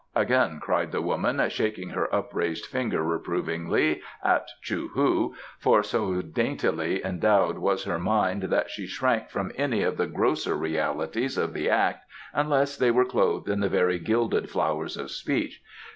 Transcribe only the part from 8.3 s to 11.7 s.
that she shrank from any of the grosser realities of the